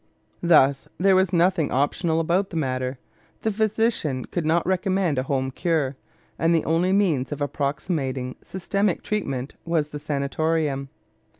Thus 0.41 0.87
there 0.97 1.15
was 1.15 1.31
nothing 1.31 1.71
optional 1.71 2.19
about 2.19 2.49
the 2.49 2.55
matter; 2.57 2.97
the 3.41 3.51
physician 3.51 4.25
could 4.25 4.47
not 4.47 4.65
recommend 4.65 5.19
a 5.19 5.29
home 5.29 5.51
cure, 5.51 5.95
and 6.39 6.55
the 6.55 6.65
only 6.65 6.91
means 6.91 7.31
of 7.31 7.39
approximating 7.39 8.35
systematic 8.41 9.03
treatment 9.03 9.53
was 9.63 9.89
the 9.89 9.99
sanatorium. 9.99 10.89